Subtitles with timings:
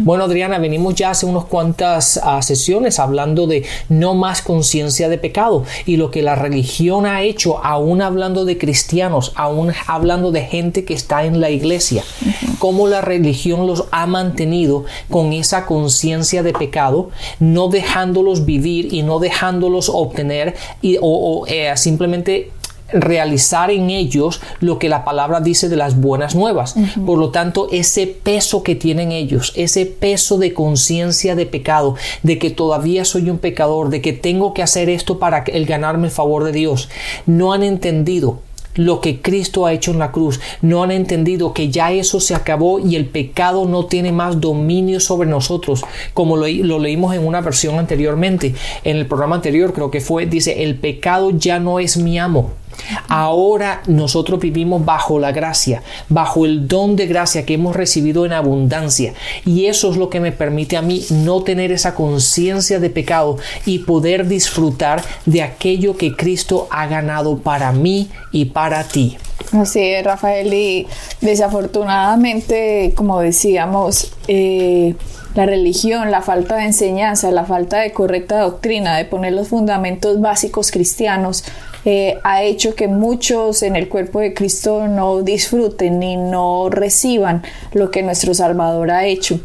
[0.00, 5.18] Bueno, Adriana, venimos ya hace unas cuantas ah, sesiones hablando de no más conciencia de
[5.18, 10.42] pecado y lo que la religión ha hecho, aún hablando de cristianos, aún hablando de
[10.42, 12.02] gente que está en la iglesia,
[12.58, 19.02] cómo la religión los ha mantenido con esa conciencia de pecado, no dejándolos vivir y
[19.02, 22.50] no dejándolos obtener y, o, eh, simplemente
[22.92, 26.74] realizar en ellos lo que la palabra dice de las buenas nuevas.
[27.04, 32.38] Por lo tanto, ese peso que tienen ellos, ese peso de conciencia de pecado, de
[32.38, 36.12] que todavía soy un pecador, de que tengo que hacer esto para el ganarme el
[36.12, 36.88] favor de Dios,
[37.26, 38.40] no han entendido
[38.76, 40.40] lo que Cristo ha hecho en la cruz.
[40.62, 45.00] No han entendido que ya eso se acabó y el pecado no tiene más dominio
[45.00, 48.54] sobre nosotros, como lo, lo, leímos en una versión anteriormente.
[48.82, 52.50] En el programa anterior creo que fue, dice, el pecado ya no es mi amo.
[53.08, 58.32] Ahora nosotros vivimos bajo la gracia, bajo el don de gracia que hemos recibido en
[58.32, 59.14] abundancia.
[59.44, 63.38] Y eso es lo que me permite a mí no tener esa conciencia de pecado
[63.66, 69.16] y poder disfrutar de aquello que Cristo ha ganado para mí y para ti.
[69.52, 70.52] Así es, Rafael.
[70.52, 70.86] Y
[71.20, 74.94] desafortunadamente, como decíamos, eh,
[75.34, 80.20] la religión, la falta de enseñanza, la falta de correcta doctrina, de poner los fundamentos
[80.20, 81.44] básicos cristianos,
[81.84, 87.42] eh, ha hecho que muchos en el cuerpo de Cristo no disfruten ni no reciban
[87.72, 89.40] lo que nuestro Salvador ha hecho.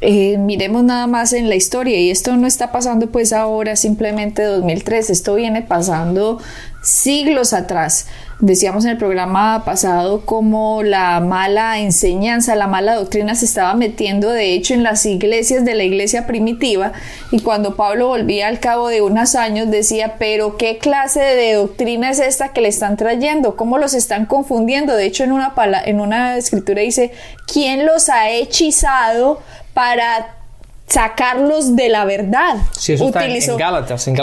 [0.00, 4.42] Eh, miremos nada más en la historia y esto no está pasando pues ahora simplemente
[4.42, 6.40] 2003, esto viene pasando
[6.82, 8.06] siglos atrás.
[8.40, 14.30] Decíamos en el programa pasado cómo la mala enseñanza, la mala doctrina se estaba metiendo
[14.30, 16.92] de hecho en las iglesias de la iglesia primitiva
[17.30, 22.10] y cuando Pablo volvía al cabo de unos años decía, pero ¿qué clase de doctrina
[22.10, 23.54] es esta que le están trayendo?
[23.54, 24.96] ¿Cómo los están confundiendo?
[24.96, 27.12] De hecho en una, en una escritura dice,
[27.46, 29.40] ¿quién los ha hechizado
[29.74, 30.43] para
[30.86, 32.56] sacarlos de la verdad.
[33.00, 33.56] utilizó,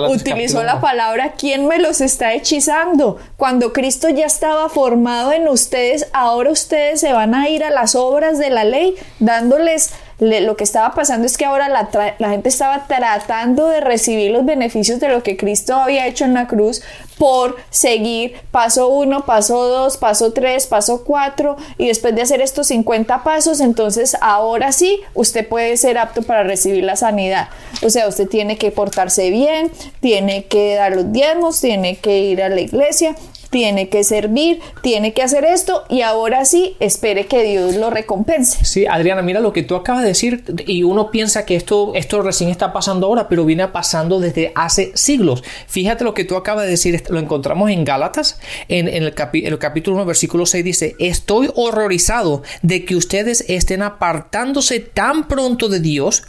[0.09, 3.17] utilizó la palabra ¿quién me los está hechizando?
[3.35, 7.95] Cuando Cristo ya estaba formado en ustedes, ahora ustedes se van a ir a las
[7.95, 11.89] obras de la ley, dándoles lo que estaba pasando es que ahora la,
[12.19, 16.35] la, gente estaba tratando de recibir los beneficios de lo que Cristo había hecho en
[16.35, 16.83] la cruz
[17.17, 22.67] por seguir paso 1, paso 2, paso 3, paso 4 y después de hacer estos
[22.67, 27.49] 50 pasos, entonces ahora sí usted puede ser apto para recibir la sanidad.
[27.83, 29.71] O sea, usted tiene que portarse bien,
[30.01, 33.15] tiene que dar los diezmos, tiene que ir a la iglesia,
[33.51, 38.63] tiene que servir, tiene que hacer esto y ahora sí espere que Dios lo recompense.
[38.65, 42.21] Sí, Adriana, mira lo que tú acabas de decir y uno piensa que esto, esto
[42.21, 45.43] recién está pasando ahora, pero viene pasando desde hace siglos.
[45.67, 49.97] Fíjate lo que tú acabas de decir, lo encontramos en Gálatas, en, el, el capítulo
[49.97, 56.23] 1, versículo 6 dice, estoy horrorizado de que ustedes estén apartándose tan pronto de Dios,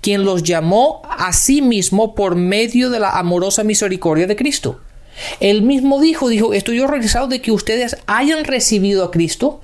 [0.00, 4.80] quien los llamó a sí mismo por medio de la amorosa misericordia de Cristo.
[5.40, 9.60] Él mismo dijo, dijo, estoy horrorizado de que ustedes hayan recibido a Cristo,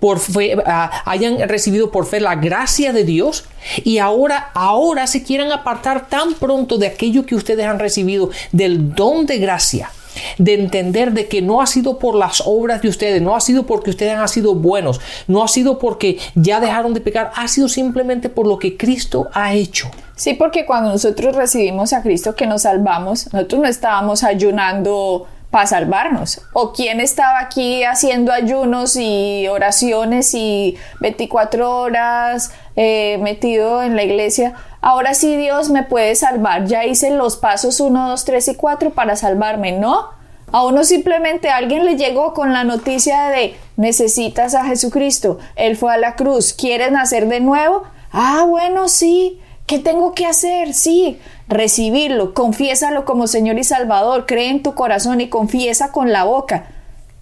[0.00, 3.44] por fe, ah, hayan recibido por fe la gracia de Dios
[3.84, 8.94] y ahora, ahora se quieran apartar tan pronto de aquello que ustedes han recibido, del
[8.94, 9.90] don de gracia
[10.38, 13.66] de entender de que no ha sido por las obras de ustedes, no ha sido
[13.66, 17.68] porque ustedes han sido buenos, no ha sido porque ya dejaron de pecar, ha sido
[17.68, 19.90] simplemente por lo que Cristo ha hecho.
[20.16, 25.66] Sí, porque cuando nosotros recibimos a Cristo que nos salvamos, nosotros no estábamos ayunando para
[25.66, 26.40] salvarnos.
[26.52, 34.02] ¿O quién estaba aquí haciendo ayunos y oraciones y 24 horas eh, metido en la
[34.02, 34.54] iglesia?
[34.80, 36.66] Ahora sí Dios me puede salvar.
[36.66, 39.72] Ya hice los pasos 1, 2, 3 y 4 para salvarme.
[39.72, 40.15] No.
[40.56, 45.38] A uno simplemente alguien le llegó con la noticia de necesitas a Jesucristo.
[45.54, 46.54] Él fue a la cruz.
[46.54, 47.82] ¿Quieres nacer de nuevo?
[48.10, 49.38] Ah, bueno, sí.
[49.66, 50.72] ¿Qué tengo que hacer?
[50.72, 56.24] Sí, recibirlo, confiésalo como Señor y Salvador, cree en tu corazón y confiesa con la
[56.24, 56.70] boca.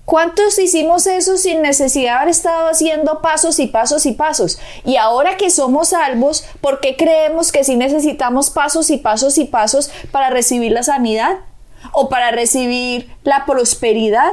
[0.05, 4.61] ¿Cuántos hicimos eso sin necesidad de haber estado haciendo pasos y pasos y pasos?
[4.85, 9.47] Y ahora que somos salvos, ¿por qué creemos que sí necesitamos pasos y pasos y
[9.47, 11.39] pasos para recibir la sanidad?
[11.93, 14.33] ¿O para recibir la prosperidad?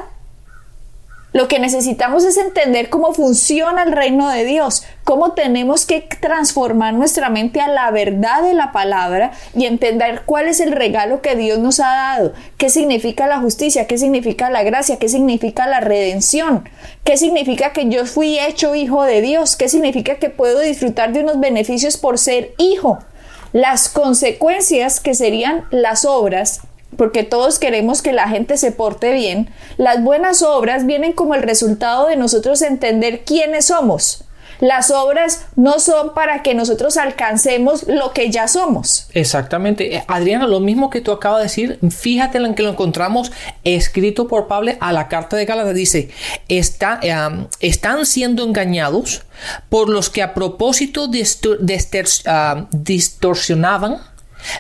[1.34, 6.94] Lo que necesitamos es entender cómo funciona el reino de Dios, cómo tenemos que transformar
[6.94, 11.38] nuestra mente a la verdad de la palabra y entender cuál es el regalo que
[11.38, 15.80] Dios nos ha dado, qué significa la justicia, qué significa la gracia, qué significa la
[15.80, 16.68] redención,
[17.06, 21.22] qué significa que yo fui hecho hijo de Dios, qué significa que puedo disfrutar de
[21.22, 23.00] unos beneficios por ser hijo.
[23.54, 26.62] Las consecuencias que serían las obras
[26.98, 31.44] porque todos queremos que la gente se porte bien, las buenas obras vienen como el
[31.44, 34.26] resultado de nosotros entender quiénes somos.
[34.62, 39.08] Las obras no son para que nosotros alcancemos lo que ya somos.
[39.14, 39.96] Exactamente.
[39.96, 43.32] Eh, Adriana, lo mismo que tú acabas de decir, fíjate en que lo encontramos
[43.64, 45.74] escrito por Pablo a la carta de Gálatas.
[45.74, 46.12] Dice,
[46.48, 49.24] está, eh, están siendo engañados
[49.70, 53.98] por los que a propósito uh, distorsionaban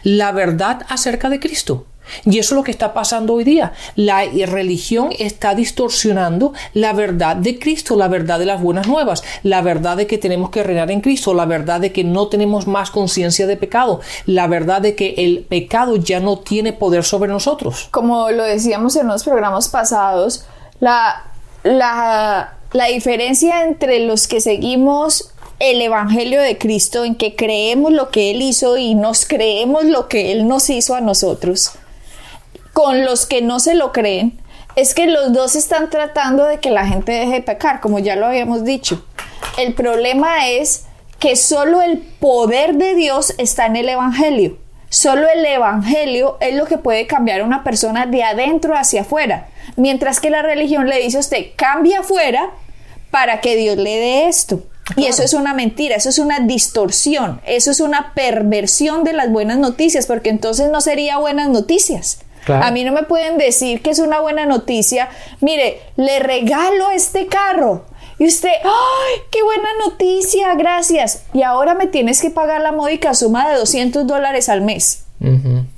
[0.04, 1.86] la verdad acerca de Cristo.
[2.26, 3.74] Y eso es lo que está pasando hoy día.
[3.96, 9.62] La religión está distorsionando la verdad de Cristo, la verdad de las buenas nuevas, la
[9.62, 12.92] verdad de que tenemos que reinar en Cristo, la verdad de que no tenemos más
[12.92, 17.90] conciencia de pecado, la verdad de que el pecado ya no tiene poder sobre nosotros.
[17.92, 20.46] Como lo decíamos en los programas pasados,
[20.80, 21.26] la,
[21.64, 28.10] la, la diferencia entre los que seguimos el Evangelio de Cristo, en que creemos lo
[28.10, 31.74] que Él hizo y nos creemos lo que Él nos hizo a nosotros,
[32.84, 34.40] con los que no se lo creen
[34.76, 38.16] es que los dos están tratando de que la gente deje de pecar, como ya
[38.16, 39.06] lo habíamos dicho.
[39.60, 40.86] El problema es
[41.20, 44.58] que solo el poder de Dios está en el Evangelio.
[44.90, 49.48] Solo el Evangelio es lo que puede cambiar a una persona de adentro hacia afuera.
[49.76, 52.50] Mientras que la religión le dice a usted, cambia afuera
[53.12, 54.64] para que Dios le dé esto.
[54.98, 59.32] Y eso es una mentira, eso es una distorsión, eso es una perversión de las
[59.32, 62.22] buenas noticias, porque entonces no sería buenas noticias.
[62.48, 65.10] A mí no me pueden decir que es una buena noticia.
[65.40, 67.86] Mire, le regalo este carro.
[68.18, 70.54] Y usted, ¡ay, qué buena noticia!
[70.56, 71.24] Gracias.
[71.34, 75.06] Y ahora me tienes que pagar la módica suma de 200 dólares al mes.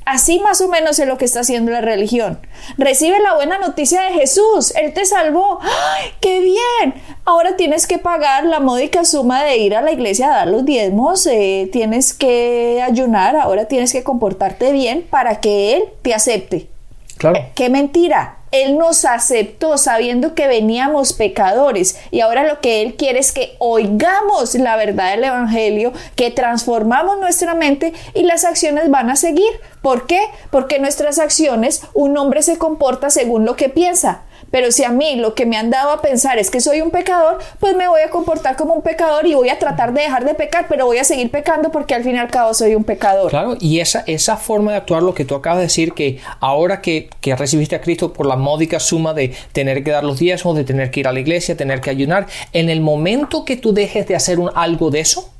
[0.06, 2.40] Así más o menos es lo que está haciendo la religión.
[2.78, 5.60] Recibe la buena noticia de Jesús, Él te salvó.
[5.62, 6.94] ¡Ay, qué bien!
[7.26, 10.66] Ahora tienes que pagar la módica suma de ir a la iglesia a dar los
[10.66, 16.73] diezmos, eh, tienes que ayunar, ahora tienes que comportarte bien para que Él te acepte.
[17.18, 17.40] Claro.
[17.56, 18.38] ¡Qué mentira!
[18.54, 23.56] Él nos aceptó sabiendo que veníamos pecadores y ahora lo que Él quiere es que
[23.58, 29.50] oigamos la verdad del Evangelio, que transformamos nuestra mente y las acciones van a seguir.
[29.82, 30.22] ¿Por qué?
[30.52, 34.22] Porque nuestras acciones, un hombre se comporta según lo que piensa.
[34.54, 36.92] Pero si a mí lo que me han dado a pensar es que soy un
[36.92, 40.26] pecador, pues me voy a comportar como un pecador y voy a tratar de dejar
[40.26, 42.84] de pecar, pero voy a seguir pecando porque al fin y al cabo soy un
[42.84, 43.32] pecador.
[43.32, 46.82] Claro, y esa, esa forma de actuar, lo que tú acabas de decir, que ahora
[46.82, 50.56] que, que recibiste a Cristo por la módica suma de tener que dar los diezmos,
[50.56, 53.74] de tener que ir a la iglesia, tener que ayunar, en el momento que tú
[53.74, 55.32] dejes de hacer un, algo de eso,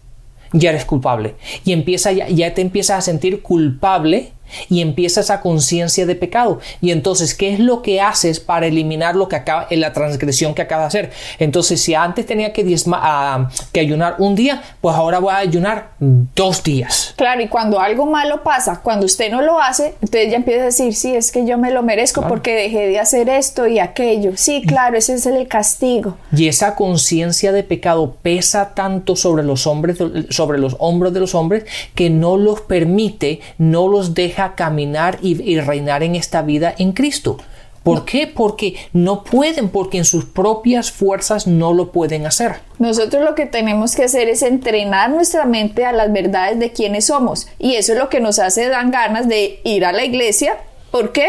[0.54, 1.36] ya eres culpable.
[1.66, 4.32] Y empieza, ya, ya te empiezas a sentir culpable
[4.70, 6.60] y empieza esa conciencia de pecado.
[6.82, 10.54] Y entonces, ¿qué es lo que haces para eliminar lo que acaba en la transgresión
[10.54, 11.12] que acaba de hacer?
[11.40, 15.92] Entonces, si antes tenía que, ah, que ayunar un día, pues ahora voy a ayunar
[16.00, 17.14] dos días.
[17.18, 20.66] Claro, y cuando algo malo pasa, cuando usted no lo hace, entonces ya empieza a
[20.66, 24.32] decir, sí, es que yo me lo merezco porque dejé de hacer esto y aquello.
[24.36, 26.18] Sí, claro, ese es el castigo.
[26.36, 29.98] Y esa conciencia de pecado pesa tanto sobre los hombres,
[30.30, 31.66] sobre los hombros de los hombres,
[31.96, 37.38] que no los permite, no los deja caminar y, reinar en esta vida en Cristo.
[37.84, 38.28] ¿Por qué?
[38.28, 42.56] Porque no pueden, porque en sus propias fuerzas no lo pueden hacer.
[42.80, 47.06] Nosotros lo que tenemos que hacer es entrenar nuestra mente a las verdades de quienes
[47.08, 47.48] somos.
[47.60, 50.58] Y eso es lo que nos hace dan ganas de ir a la iglesia.
[50.92, 51.28] ¿Por qué?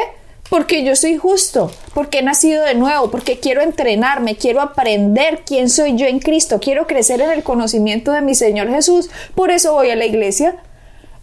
[0.48, 5.68] Porque yo soy justo, porque he nacido de nuevo, porque quiero entrenarme, quiero aprender quién
[5.70, 9.10] soy yo en Cristo, quiero crecer en el conocimiento de mi Señor Jesús.
[9.34, 10.56] Por eso voy a la iglesia.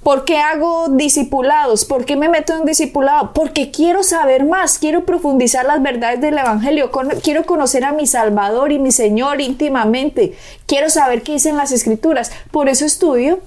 [0.03, 1.86] ¿Por qué hago discipulados?
[1.86, 3.34] ¿Por qué me meto en discipulado?
[3.34, 6.89] Porque quiero saber más, quiero profundizar las verdades del Evangelio,
[7.22, 12.31] quiero conocer a mi Salvador y mi Señor íntimamente, quiero saber qué dicen las Escrituras,
[12.50, 13.39] por eso estudio.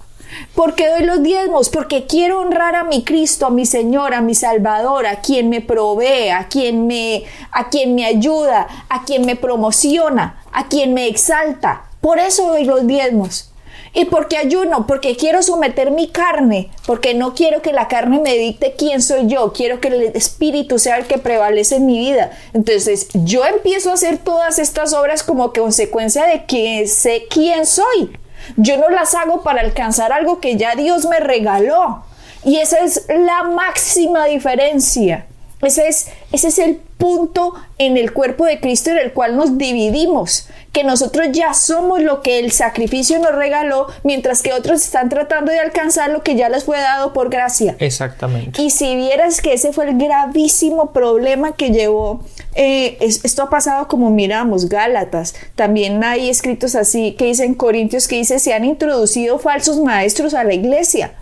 [0.54, 1.68] ¿Por qué doy los diezmos?
[1.68, 5.61] Porque quiero honrar a mi Cristo, a mi Señor, a mi Salvador, a quien me
[5.61, 11.08] provee, a quien me, a quien me ayuda, a quien me promociona, a quien me
[11.08, 11.84] exalta.
[12.00, 13.53] Por eso doy los diezmos.
[13.96, 14.88] ¿Y por qué ayuno?
[14.88, 19.28] Porque quiero someter mi carne, porque no quiero que la carne me dicte quién soy
[19.28, 22.32] yo, quiero que el espíritu sea el que prevalece en mi vida.
[22.52, 28.18] Entonces yo empiezo a hacer todas estas obras como consecuencia de que sé quién soy.
[28.56, 32.02] Yo no las hago para alcanzar algo que ya Dios me regaló.
[32.44, 35.26] Y esa es la máxima diferencia
[35.62, 39.58] Ese es, ese es el punto en el cuerpo de Cristo en el cual nos
[39.58, 45.08] dividimos, que nosotros ya somos lo que el sacrificio nos regaló, mientras que otros están
[45.08, 47.76] tratando de alcanzar lo que ya les fue dado por gracia.
[47.78, 48.60] Exactamente.
[48.60, 52.24] Y si vieras que ese fue el gravísimo problema que llevó,
[52.54, 58.16] eh, esto ha pasado como miramos, Gálatas, también hay escritos así que dicen Corintios que
[58.16, 61.12] dice se han introducido falsos maestros a la iglesia.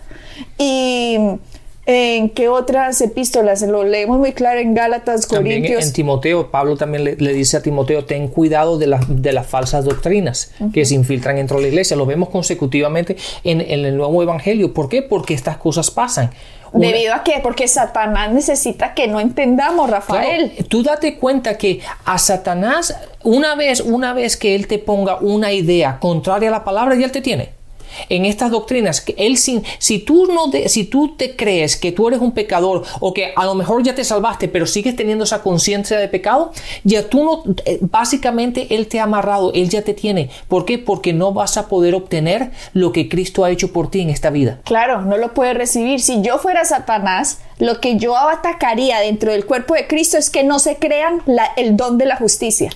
[0.57, 1.17] Y
[1.85, 3.61] ¿En qué otras epístolas?
[3.63, 5.83] Lo leemos muy claro en Gálatas, Corintios.
[5.85, 10.53] En Timoteo, Pablo también le, dice a Timoteo, ten cuidado de, de las falsas doctrinas
[10.73, 11.97] que se infiltran dentro de la iglesia.
[11.97, 14.73] Lo vemos consecutivamente en, el nuevo evangelio.
[14.73, 15.01] ¿Por qué?
[15.01, 16.31] Porque estas cosas pasan.
[16.71, 17.39] ¿Debido a qué?
[17.43, 20.53] Porque Satanás necesita que no entendamos, Rafael.
[20.69, 25.51] tú date cuenta que a Satanás, una vez, una vez que él te ponga una
[25.51, 27.62] idea contraria a la palabra, ya él te tiene
[28.09, 32.19] en estas doctrinas él sin si tú no si tú te crees que tú eres
[32.19, 35.97] un pecador o que a lo mejor ya te salvaste pero sigues teniendo esa conciencia
[35.97, 36.51] de pecado
[36.83, 40.29] ya tú no eh, básicamente él te ha amarrado él ya te tiene.
[40.47, 40.77] ¿por qué?
[40.79, 44.29] porque no vas a poder obtener lo que Cristo ha hecho por ti en esta
[44.29, 44.59] vida.
[44.63, 45.99] Claro no lo puedes recibir.
[46.01, 50.43] Si yo fuera Satanás lo que yo atacaría dentro del cuerpo de Cristo es que
[50.43, 51.23] no se crean
[51.55, 52.69] el don de la justicia.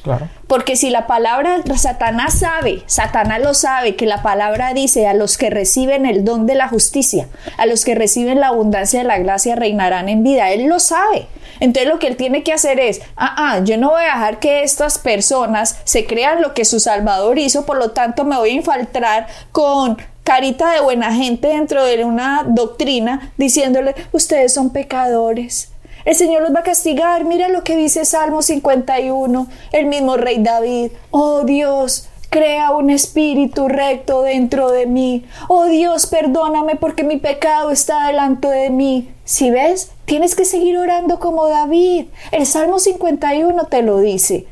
[0.47, 5.37] Porque si la palabra, Satanás sabe, Satanás lo sabe, que la palabra dice a los
[5.37, 7.27] que reciben el don de la justicia,
[7.57, 10.51] a los que reciben la abundancia de la gracia reinarán en vida.
[10.51, 11.27] Él lo sabe.
[11.59, 14.39] Entonces lo que él tiene que hacer es, ah, ah, yo no voy a dejar
[14.39, 18.51] que estas personas se crean lo que su Salvador hizo, por lo tanto me voy
[18.51, 25.71] a infiltrar con carita de buena gente dentro de una doctrina diciéndole, ustedes son pecadores.
[26.03, 27.23] El Señor los va a castigar.
[27.23, 30.91] Mira lo que dice Salmo 51, el mismo rey David.
[31.11, 35.23] Oh Dios, crea un espíritu recto dentro de mí.
[35.47, 39.09] Oh Dios, perdóname porque mi pecado está delante de mí.
[39.23, 42.07] Si ves, tienes que seguir orando como David.
[42.33, 44.45] El Salmo 51 te lo dice.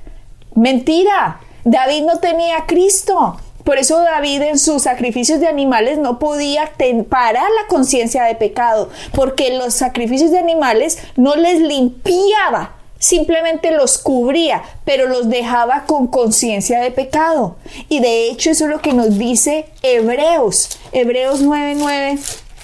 [0.53, 1.41] Mentira.
[1.65, 3.35] David no tenía a Cristo.
[3.65, 6.71] Por eso David en sus sacrificios de animales no podía
[7.09, 13.97] parar la conciencia de pecado, porque los sacrificios de animales no les limpiaba, simplemente los
[13.97, 17.55] cubría, pero los dejaba con conciencia de pecado.
[17.89, 22.19] Y de hecho eso es lo que nos dice Hebreos, Hebreos 9:9.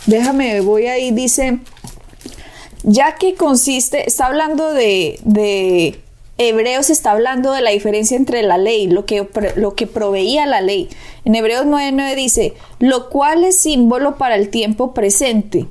[0.06, 1.60] Déjame, voy ahí, dice,
[2.84, 6.00] ya que consiste, está hablando de, de
[6.50, 10.62] Hebreos está hablando de la diferencia entre la ley, lo que, lo que proveía la
[10.62, 10.90] ley.
[11.24, 15.68] En Hebreos 9:9 dice, lo cual es símbolo para el tiempo presente,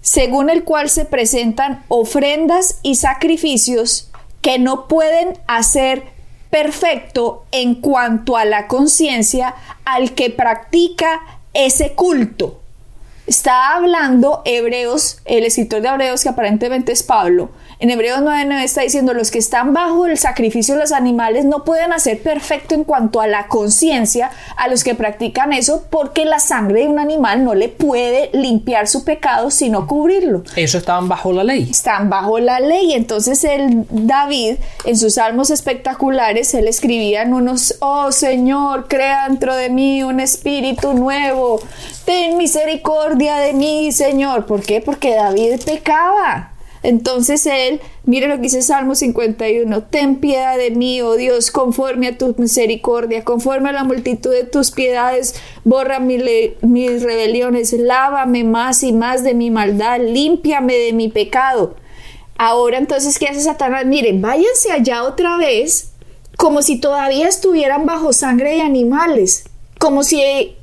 [0.00, 4.10] según el cual se presentan ofrendas y sacrificios
[4.40, 6.04] que no pueden hacer
[6.50, 11.20] perfecto en cuanto a la conciencia al que practica
[11.54, 12.60] ese culto.
[13.26, 17.50] Está hablando Hebreos, el escritor de Hebreos, que aparentemente es Pablo,
[17.80, 21.64] en Hebreos 9.9 está diciendo, los que están bajo el sacrificio de los animales no
[21.64, 26.40] pueden hacer perfecto en cuanto a la conciencia a los que practican eso porque la
[26.40, 30.42] sangre de un animal no le puede limpiar su pecado sino cubrirlo.
[30.56, 31.68] Eso estaban bajo la ley.
[31.70, 32.92] Están bajo la ley.
[32.92, 39.56] Entonces el David, en sus salmos espectaculares, él escribía en unos, oh Señor, crea dentro
[39.56, 41.60] de mí un espíritu nuevo.
[42.04, 44.44] Ten misericordia de mí, Señor.
[44.44, 44.82] ¿Por qué?
[44.82, 46.49] Porque David pecaba.
[46.82, 52.08] Entonces él, mire lo que dice Salmo 51, ten piedad de mí, oh Dios, conforme
[52.08, 55.34] a tu misericordia, conforme a la multitud de tus piedades,
[55.64, 61.76] borra mis rebeliones, lávame más y más de mi maldad, límpiame de mi pecado.
[62.38, 63.84] Ahora entonces, ¿qué hace Satanás?
[63.84, 65.92] Miren, váyanse allá otra vez,
[66.38, 69.44] como si todavía estuvieran bajo sangre de animales,
[69.78, 70.56] como si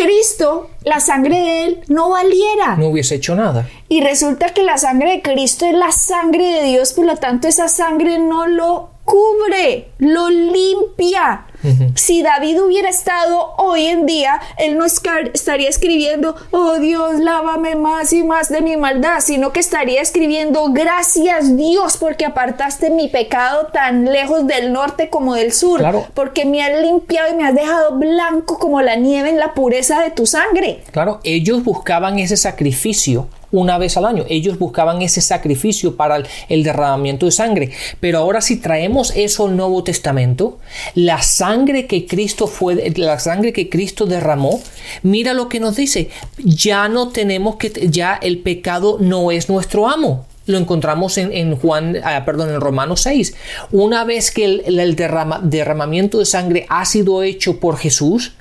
[0.00, 2.76] Cristo, la sangre de Él, no valiera.
[2.76, 3.68] No hubiese hecho nada.
[3.88, 7.48] Y resulta que la sangre de Cristo es la sangre de Dios, por lo tanto
[7.48, 11.46] esa sangre no lo cubre, lo limpia.
[11.94, 18.12] Si David hubiera estado hoy en día, él no estaría escribiendo, oh Dios, lávame más
[18.12, 23.68] y más de mi maldad, sino que estaría escribiendo, gracias Dios, porque apartaste mi pecado
[23.72, 25.82] tan lejos del norte como del sur,
[26.14, 30.00] porque me has limpiado y me has dejado blanco como la nieve en la pureza
[30.00, 30.82] de tu sangre.
[30.90, 34.24] Claro, ellos buscaban ese sacrificio una vez al año.
[34.28, 37.70] Ellos buscaban ese sacrificio para el, derramamiento de sangre.
[38.00, 40.58] Pero ahora si traemos eso al Nuevo Testamento,
[40.94, 41.49] la sangre
[41.88, 44.60] que Cristo fue, la sangre que Cristo derramó,
[45.02, 46.10] mira lo que nos dice.
[46.38, 51.98] Ya no tenemos que, ya el pecado no es nuestro amo lo encontramos en, Juan,
[52.02, 53.34] ah, perdón, en Romanos 6.
[53.70, 58.32] Una vez que el, derramamiento de sangre ha sido hecho por Jesús,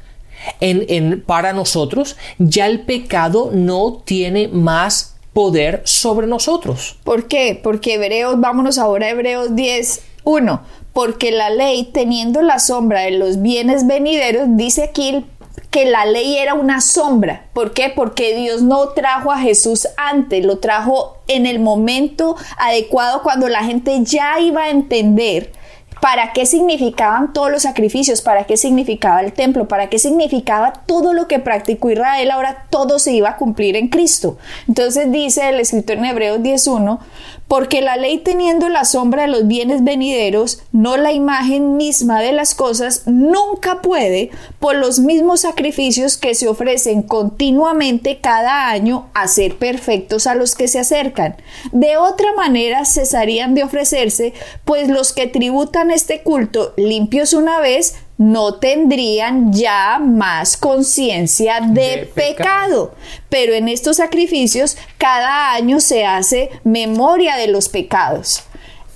[0.60, 6.98] en, para nosotros, ya el pecado no tiene más poder sobre nosotros.
[7.04, 7.60] ¿Por qué?
[7.62, 10.62] Porque Hebreos, vámonos ahora a Hebreos 10, 1.
[10.94, 15.26] Porque la ley, teniendo la sombra de los bienes venideros, dice aquí
[15.70, 17.46] que la ley era una sombra.
[17.54, 17.92] ¿Por qué?
[17.96, 23.64] Porque Dios no trajo a Jesús antes, lo trajo en el momento adecuado cuando la
[23.64, 25.52] gente ya iba a entender
[26.02, 31.14] para qué significaban todos los sacrificios, para qué significaba el templo, para qué significaba todo
[31.14, 34.38] lo que practicó Israel, ahora todo se iba a cumplir en Cristo.
[34.68, 37.00] Entonces dice el escritor en Hebreos 10.1,
[37.48, 42.32] porque la ley teniendo la sombra de los bienes venideros, no la imagen misma de
[42.32, 44.30] las cosas, nunca puede,
[44.60, 50.68] por los mismos sacrificios que se ofrecen continuamente cada año, hacer perfectos a los que
[50.68, 51.36] se acercan.
[51.72, 57.96] De otra manera cesarían de ofrecerse, pues los que tributan este culto limpios una vez,
[58.18, 62.94] no tendrían ya más conciencia de, pecado.
[63.30, 68.44] Pero en estos sacrificios cada año se hace memoria de los pecados.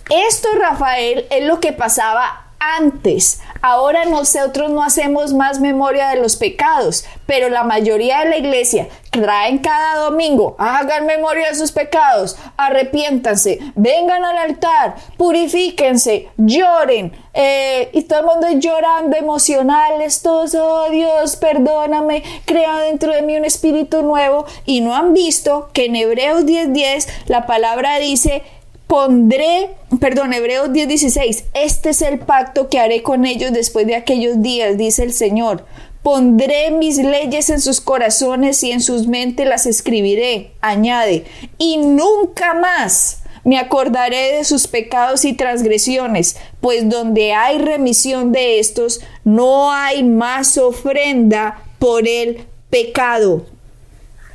[0.10, 2.43] Esto, Rafael, es lo que pasaba
[2.78, 3.42] antes.
[3.62, 8.88] Ahora nosotros no hacemos más memoria de los pecados, pero la mayoría de la iglesia
[9.10, 17.90] traen cada domingo, hagan memoria de sus pecados, arrepiéntanse, vengan al altar, purifíquense, lloren, eh,
[17.94, 23.46] y todo el mundo llorando, emocionales, todos, oh Dios, perdóname, crea dentro de mí un
[23.46, 28.44] espíritu nuevo, y no han visto que en Hebreos 10:10 la palabra dice
[28.94, 34.44] pondré, perdón, Hebreos 10:16, este es el pacto que haré con ellos después de aquellos
[34.44, 35.66] días, dice el Señor.
[36.04, 41.26] Pondré mis leyes en sus corazones y en sus mentes las escribiré, añade,
[41.58, 48.60] y nunca más me acordaré de sus pecados y transgresiones, pues donde hay remisión de
[48.60, 53.48] estos, no hay más ofrenda por el pecado.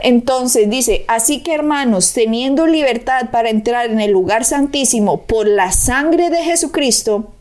[0.00, 5.73] Entonces dice, así que hermanos, teniendo libertad para entrar en el lugar santísimo por la
[5.73, 7.33] sangre de Jesucristo,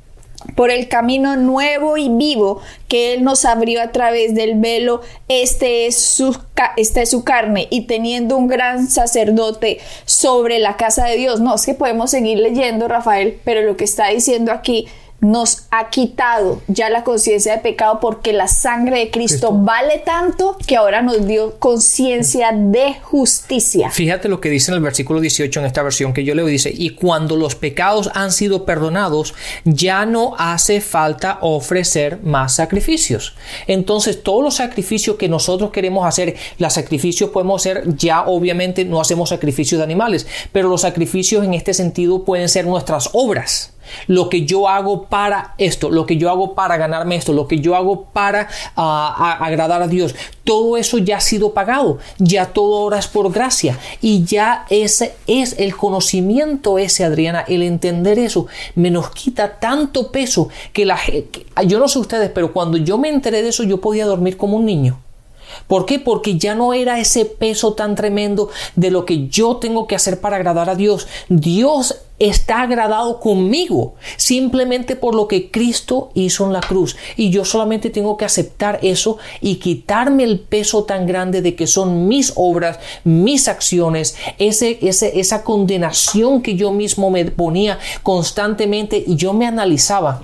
[0.56, 5.88] por el camino nuevo y vivo que Él nos abrió a través del velo, este
[5.88, 6.38] es su,
[6.78, 11.42] esta es su carne, y teniendo un gran sacerdote sobre la casa de Dios.
[11.42, 14.88] No, es que podemos seguir leyendo, Rafael, pero lo que está diciendo aquí
[15.20, 20.58] nos ha quitado ya la conciencia de pecado porque la sangre de Cristo, vale tanto
[20.68, 23.90] que ahora nos dio conciencia de justicia.
[23.90, 26.72] Fíjate lo que dice en el versículo 18 en esta versión que yo leo, dice,
[26.74, 29.34] y cuando los pecados han sido perdonados,
[29.66, 33.36] ya no hace falta ofrecer más sacrificios.
[33.66, 39.02] Entonces, todos los sacrificios que nosotros queremos hacer, los sacrificios podemos hacer, ya obviamente no
[39.02, 43.74] hacemos sacrificios de animales, pero los sacrificios en este sentido pueden ser nuestras obras
[44.08, 47.60] lo que yo hago para esto, lo que yo hago para ganarme esto, lo que
[47.60, 52.78] yo hago para ah, agradar a Dios, todo eso ya ha sido pagado, ya todo
[52.78, 58.48] ahora es por gracia y ya ese es el conocimiento ese, Adriana, el entender eso,
[58.76, 60.98] me nos quita tanto peso que la
[61.66, 64.58] yo no sé ustedes, pero cuando yo me enteré de eso yo podía dormir como
[64.58, 65.00] un niño.
[65.68, 66.00] ¿Por qué?
[66.00, 70.20] Porque ya no era ese peso tan tremendo de lo que yo tengo que hacer
[70.20, 71.08] para agradar a Dios.
[71.30, 76.96] Dios está agradado conmigo simplemente por lo que Cristo hizo en la cruz.
[77.16, 81.68] Y yo solamente tengo que aceptar eso y quitarme el peso tan grande de que
[81.68, 89.04] son mis obras, mis acciones, ese, ese, esa condenación que yo mismo me ponía constantemente
[89.06, 90.24] y yo me analizaba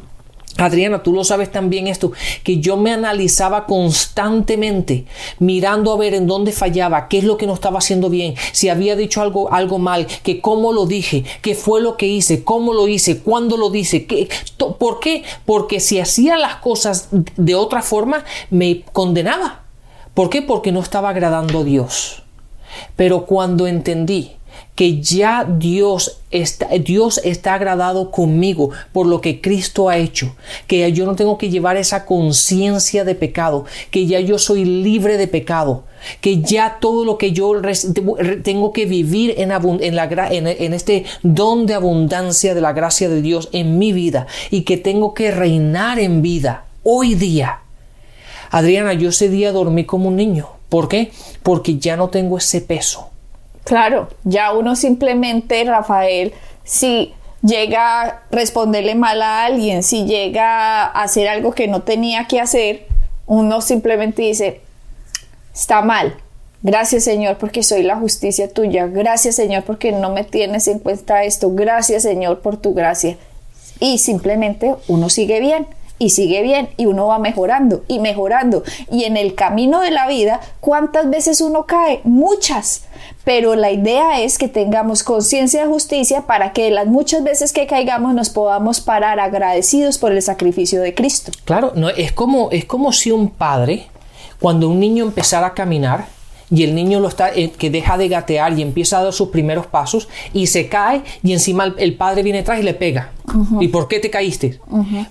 [0.58, 2.12] Adriana, tú lo sabes también esto,
[2.44, 5.06] que yo me analizaba constantemente,
[5.40, 8.70] mirando a ver en dónde fallaba, qué es lo que no estaba haciendo bien, si
[8.70, 12.74] había dicho algo, algo mal, que cómo lo dije, qué fue lo que hice, cómo
[12.74, 14.30] lo hice, cuándo lo dice, qué,
[14.78, 15.24] ¿por qué?
[15.46, 19.64] Porque si hacía las cosas de otra forma, me condenaba.
[20.14, 20.44] ¿Por qué?
[20.44, 22.22] Porque no estaba agradando a Dios.
[22.96, 24.34] Pero cuando entendí
[24.76, 30.36] que ya Dios está, Dios está agradado conmigo por lo que Cristo ha hecho,
[30.68, 35.18] que yo no tengo que llevar esa conciencia de pecado, que ya yo soy libre
[35.18, 35.84] de pecado,
[36.22, 37.54] que ya todo lo que yo
[38.44, 43.22] tengo que vivir en, en, la, en este don de abundancia de la gracia de
[43.22, 47.60] Dios en mi vida y que tengo que reinar en vida hoy día.
[48.50, 50.50] Adriana, yo ese día dormí como un niño.
[50.70, 51.12] ¿Por qué?
[51.42, 53.13] Porque ya no tengo ese peso
[53.64, 61.04] Claro, ya uno simplemente, Rafael, si llega a responderle mal a alguien, si llega a
[61.04, 62.88] hacer algo que no tenía que hacer,
[63.26, 64.62] uno simplemente dice,
[65.54, 66.18] está mal.
[66.62, 68.88] Gracias Señor porque soy la justicia tuya.
[68.88, 71.54] Gracias Señor porque no me tienes en cuenta esto.
[71.54, 73.18] Gracias Señor por tu gracia.
[73.80, 75.68] Y simplemente uno sigue bien
[76.04, 78.64] y sigue bien y uno va mejorando y mejorando.
[78.92, 82.02] Y en el camino de la vida, ¿cuántas veces uno cae?
[82.04, 82.84] Muchas.
[83.24, 87.68] Pero la idea es que tengamos conciencia de justicia para que las muchas veces que
[87.68, 91.32] caigamos nos podamos parar agradecidos por el sacrificio de Cristo.
[91.46, 93.88] Claro, no, es, como, es como si un padre,
[94.42, 96.08] cuando un niño empezara a caminar,
[96.50, 99.30] y el niño lo está, eh, que deja de gatear y empieza a dar sus
[99.30, 103.12] primeros pasos y se cae y encima el, padre viene atrás y le pega.
[103.62, 104.60] ¿Y por qué te caíste?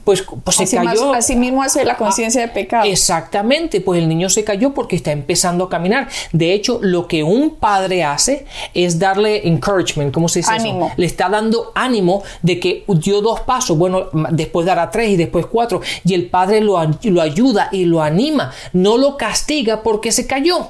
[0.05, 1.15] Pues, pues, se cayó.
[1.15, 2.85] así mismo hace la conciencia de pecado.
[2.85, 6.09] Exactamente, pues el niño se cayó porque está empezando a caminar.
[6.33, 10.93] De hecho, lo que un padre hace es darle encouragement, ¿cómo se dice ánimo.
[10.97, 15.47] Le está dando ánimo de que dio dos pasos, bueno, después dará tres y después
[15.47, 15.81] cuatro.
[16.05, 20.69] Y el padre lo, lo ayuda y lo anima, no lo castiga porque se cayó.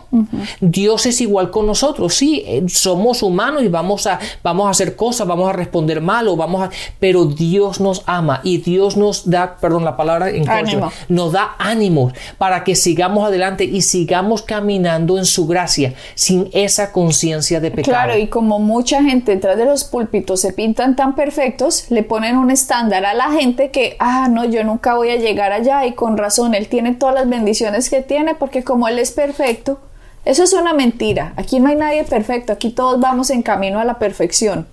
[0.61, 4.97] Dios es igual con nosotros, sí, eh, somos humanos y vamos a, vamos a hacer
[4.97, 6.71] cosas, vamos a responder mal o vamos a...
[6.99, 10.93] Pero Dios nos ama y Dios nos da, perdón la palabra, ánimo.
[11.09, 16.93] nos da ánimo para que sigamos adelante y sigamos caminando en su gracia sin esa
[16.93, 17.93] conciencia de pecado.
[17.93, 22.37] Claro, y como mucha gente detrás de los púlpitos se pintan tan perfectos, le ponen
[22.37, 25.93] un estándar a la gente que, ah, no, yo nunca voy a llegar allá y
[25.93, 29.79] con razón, él tiene todas las bendiciones que tiene porque como él es perfecto,
[30.25, 31.33] eso es una mentira.
[31.37, 34.67] Aquí no hay nadie perfecto, aquí todos vamos en camino a la perfección.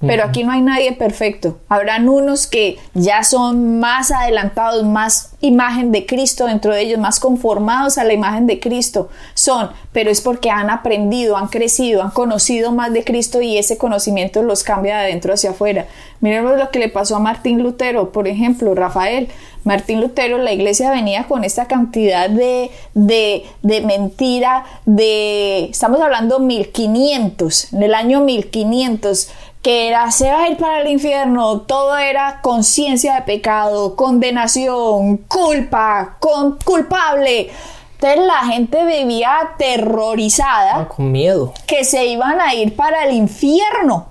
[0.00, 1.58] Pero aquí no hay nadie perfecto.
[1.68, 7.20] Habrán unos que ya son más adelantados, más imagen de Cristo dentro de ellos, más
[7.20, 9.08] conformados a la imagen de Cristo.
[9.34, 13.78] Son, pero es porque han aprendido, han crecido, han conocido más de Cristo y ese
[13.78, 15.86] conocimiento los cambia de adentro hacia afuera.
[16.20, 19.28] Miremos lo que le pasó a Martín Lutero, por ejemplo, Rafael.
[19.64, 26.38] Martín Lutero, la iglesia venía con esta cantidad de, de, de mentira, de, estamos hablando
[26.38, 29.30] 1500, en el año 1500,
[29.64, 35.16] que era se va a ir para el infierno, todo era conciencia de pecado, condenación,
[35.16, 37.50] culpa, con, culpable.
[37.94, 40.80] Entonces la gente vivía aterrorizada.
[40.80, 41.54] Ah, con miedo.
[41.66, 44.08] Que se iban a ir para el infierno.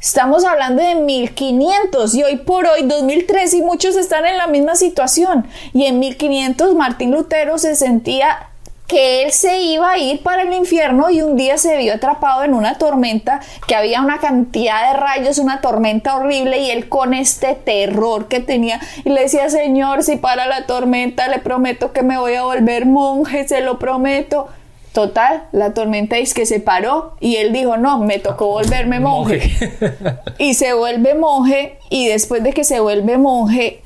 [0.00, 4.74] Estamos hablando de 1500 y hoy por hoy 2003 y muchos están en la misma
[4.74, 5.46] situación.
[5.72, 8.50] Y en 1500 Martín Lutero se sentía
[8.86, 12.44] que él se iba a ir para el infierno y un día se vio atrapado
[12.44, 17.14] en una tormenta, que había una cantidad de rayos, una tormenta horrible y él con
[17.14, 22.02] este terror que tenía y le decía, Señor, si para la tormenta le prometo que
[22.02, 24.48] me voy a volver monje, se lo prometo.
[24.92, 29.52] Total, la tormenta es que se paró y él dijo, no, me tocó volverme monje.
[30.38, 33.82] y se vuelve monje y después de que se vuelve monje,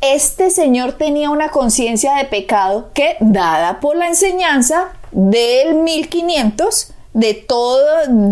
[0.00, 7.34] este señor tenía una conciencia de pecado que, dada por la enseñanza del 1500, de
[7.34, 7.84] todo,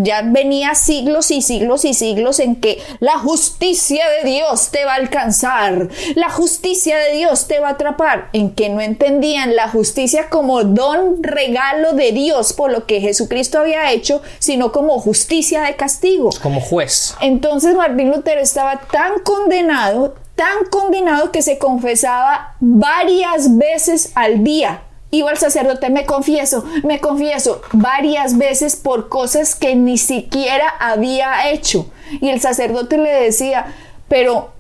[0.03, 4.93] ya venía siglos y siglos y siglos en que la justicia de Dios te va
[4.93, 9.69] a alcanzar, la justicia de Dios te va a atrapar, en que no entendían la
[9.69, 15.63] justicia como don regalo de Dios por lo que Jesucristo había hecho, sino como justicia
[15.63, 16.31] de castigo.
[16.41, 17.17] Como juez.
[17.21, 24.83] Entonces Martín Lutero estaba tan condenado, tan condenado que se confesaba varias veces al día.
[25.11, 31.51] Iba al sacerdote, me confieso, me confieso, varias veces por cosas que ni siquiera había
[31.51, 31.91] hecho.
[32.21, 33.75] Y el sacerdote le decía,
[34.09, 34.51] pero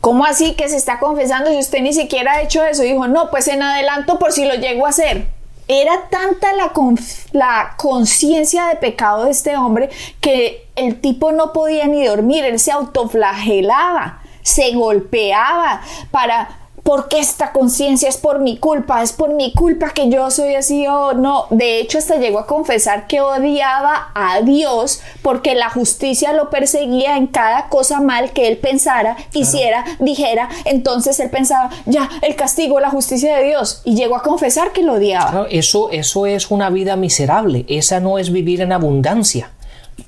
[0.00, 2.82] ¿cómo así que se está confesando si usted ni siquiera ha hecho eso?
[2.82, 5.26] dijo, no, pues en adelanto por si lo llego a hacer.
[5.68, 6.48] Era tanta
[7.32, 12.58] la conciencia de pecado de este hombre que el tipo no podía ni dormir, él
[12.58, 19.52] se autoflagelaba se golpeaba para porque esta conciencia es por mi culpa, es por mi
[19.52, 21.46] culpa que yo soy así o no.
[21.50, 27.16] De hecho, hasta llegó a confesar que odiaba a Dios porque la justicia lo perseguía
[27.16, 30.48] en cada cosa mal que él pensara, hiciera, dijera.
[30.64, 33.82] Entonces él pensaba, ya, el castigo, la justicia de Dios.
[33.84, 35.46] Y llegó a confesar que lo odiaba.
[35.50, 37.64] eso, eso es una vida miserable.
[37.68, 39.50] Esa no es vivir en abundancia.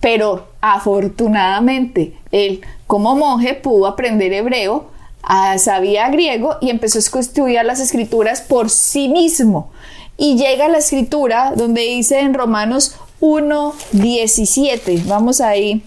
[0.01, 4.90] Pero afortunadamente, él como monje pudo aprender hebreo,
[5.23, 9.70] ah, sabía griego y empezó a estudiar las escrituras por sí mismo.
[10.16, 15.83] Y llega a la escritura donde dice en Romanos 1.17, vamos ahí,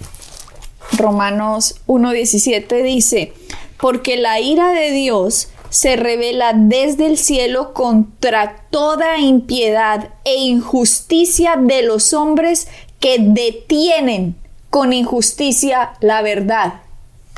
[0.97, 3.33] Romanos 1.17 dice,
[3.79, 11.55] porque la ira de Dios se revela desde el cielo contra toda impiedad e injusticia
[11.57, 12.67] de los hombres
[12.99, 14.35] que detienen
[14.69, 16.81] con injusticia la verdad.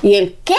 [0.02, 0.56] ¿Y el qué?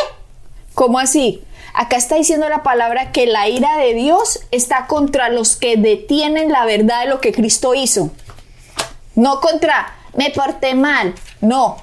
[0.74, 1.42] ¿Cómo así?
[1.74, 6.50] Acá está diciendo la palabra que la ira de Dios está contra los que detienen
[6.50, 8.10] la verdad de lo que Cristo hizo.
[9.14, 11.14] No contra, me porté mal.
[11.40, 11.76] No.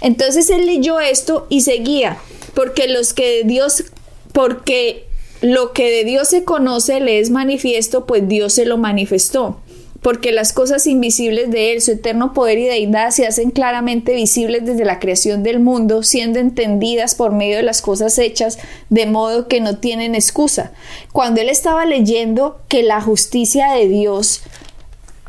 [0.00, 2.18] Entonces él leyó esto y seguía.
[2.54, 3.84] Porque los que Dios,
[4.32, 5.08] porque
[5.40, 9.60] lo que de Dios se conoce le es manifiesto, pues Dios se lo manifestó
[10.04, 14.66] porque las cosas invisibles de Él, su eterno poder y deidad, se hacen claramente visibles
[14.66, 18.58] desde la creación del mundo, siendo entendidas por medio de las cosas hechas,
[18.90, 20.72] de modo que no tienen excusa.
[21.10, 24.42] Cuando Él estaba leyendo que la justicia de Dios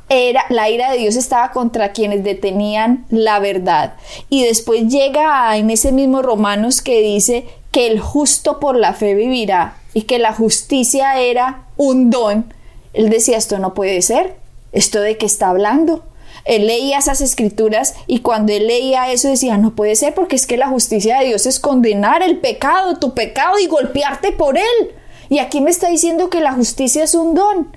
[0.10, 3.94] era, la ira de Dios estaba contra quienes detenían la verdad.
[4.30, 9.14] Y después llega en ese mismo Romanos que dice que el justo por la fe
[9.14, 12.54] vivirá y que la justicia era un don.
[12.92, 14.44] Él decía, esto no puede ser.
[14.76, 16.04] ¿Esto de qué está hablando?
[16.44, 20.46] Él leía esas escrituras y cuando él leía eso decía, no puede ser porque es
[20.46, 24.92] que la justicia de Dios es condenar el pecado, tu pecado y golpearte por él.
[25.30, 27.76] Y aquí me está diciendo que la justicia es un don.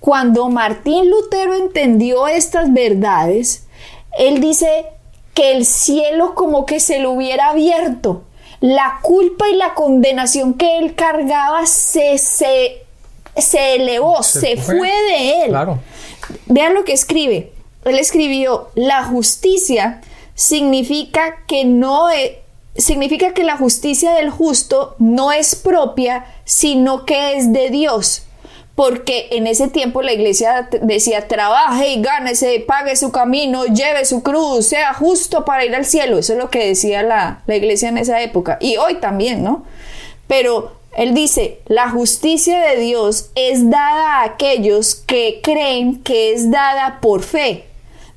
[0.00, 3.66] Cuando Martín Lutero entendió estas verdades,
[4.18, 4.86] él dice
[5.34, 8.22] que el cielo como que se lo hubiera abierto.
[8.60, 12.84] La culpa y la condenación que él cargaba se, se,
[13.36, 14.88] se elevó, se, fue.
[14.88, 15.48] de él.
[15.48, 15.80] Claro.
[16.46, 17.52] Vean lo que escribe.
[17.84, 20.00] Él escribió, la justicia
[20.34, 22.42] significa que no e,
[22.76, 28.22] significa que la justicia del justo no es propia, sino que es de Dios.
[28.74, 34.24] Porque en ese tiempo la iglesia decía, trabaje y gánese, pague su camino, lleve su
[34.24, 36.18] cruz, sea justo para ir al cielo.
[36.18, 38.58] Eso es lo que decía la, la iglesia en esa época.
[38.60, 39.64] Y hoy también, ¿no?
[40.26, 46.50] Pero él dice, la justicia de Dios es dada a aquellos que creen que es
[46.50, 47.64] dada por fe,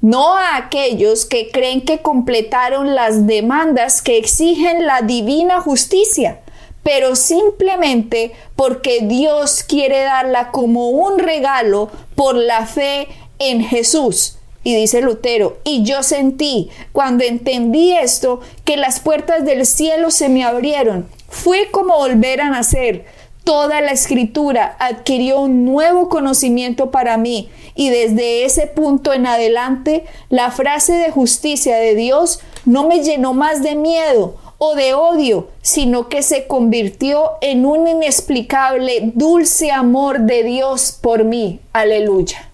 [0.01, 6.41] no a aquellos que creen que completaron las demandas que exigen la divina justicia,
[6.83, 13.07] pero simplemente porque Dios quiere darla como un regalo por la fe
[13.39, 14.37] en Jesús.
[14.63, 20.29] Y dice Lutero, y yo sentí, cuando entendí esto, que las puertas del cielo se
[20.29, 23.05] me abrieron fue como volver a nacer.
[23.43, 30.03] Toda la escritura adquirió un nuevo conocimiento para mí y desde ese punto en adelante
[30.29, 35.47] la frase de justicia de Dios no me llenó más de miedo o de odio,
[35.61, 41.59] sino que se convirtió en un inexplicable dulce amor de Dios por mí.
[41.73, 42.49] Aleluya.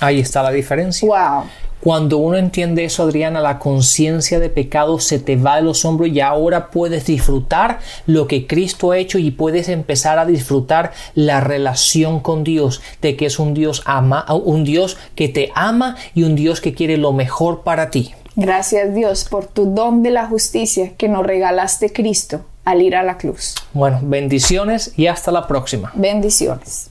[0.00, 1.06] Ahí está la diferencia.
[1.06, 1.44] Wow.
[1.88, 6.10] Cuando uno entiende eso, Adriana, la conciencia de pecado se te va de los hombros
[6.10, 11.40] y ahora puedes disfrutar lo que Cristo ha hecho y puedes empezar a disfrutar la
[11.40, 16.24] relación con Dios, de que es un Dios ama, un Dios que te ama y
[16.24, 18.12] un Dios que quiere lo mejor para ti.
[18.36, 23.02] Gracias Dios por tu don de la justicia que nos regalaste Cristo al ir a
[23.02, 23.54] la cruz.
[23.72, 25.90] Bueno, bendiciones y hasta la próxima.
[25.94, 26.90] Bendiciones.